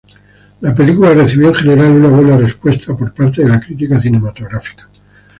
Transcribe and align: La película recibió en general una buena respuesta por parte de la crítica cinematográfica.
La 0.61 0.73
película 0.73 1.13
recibió 1.13 1.49
en 1.49 1.53
general 1.53 1.91
una 1.91 2.09
buena 2.09 2.35
respuesta 2.35 2.95
por 2.97 3.13
parte 3.13 3.43
de 3.43 3.49
la 3.49 3.59
crítica 3.59 3.99
cinematográfica. 3.99 4.89